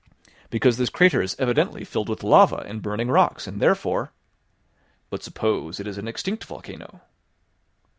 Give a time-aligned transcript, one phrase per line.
[0.49, 4.11] "Because this crater is evidently filled with lava and burning rocks, and therefore"
[5.11, 7.01] "But suppose it is an extinct volcano?"